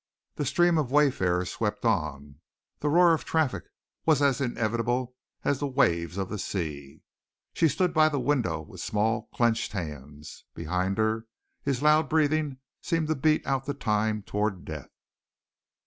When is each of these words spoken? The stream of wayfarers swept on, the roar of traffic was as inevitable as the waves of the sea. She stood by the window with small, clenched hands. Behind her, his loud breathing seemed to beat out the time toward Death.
The 0.33 0.45
stream 0.47 0.79
of 0.79 0.89
wayfarers 0.89 1.51
swept 1.51 1.85
on, 1.85 2.39
the 2.79 2.89
roar 2.89 3.13
of 3.13 3.23
traffic 3.23 3.65
was 4.03 4.19
as 4.19 4.41
inevitable 4.41 5.13
as 5.43 5.59
the 5.59 5.67
waves 5.67 6.17
of 6.17 6.27
the 6.27 6.39
sea. 6.39 7.03
She 7.53 7.67
stood 7.67 7.93
by 7.93 8.09
the 8.09 8.19
window 8.19 8.61
with 8.61 8.81
small, 8.81 9.29
clenched 9.31 9.73
hands. 9.73 10.43
Behind 10.55 10.97
her, 10.97 11.27
his 11.61 11.83
loud 11.83 12.09
breathing 12.09 12.57
seemed 12.81 13.09
to 13.09 13.15
beat 13.15 13.45
out 13.45 13.67
the 13.67 13.75
time 13.75 14.23
toward 14.23 14.65
Death. 14.65 14.89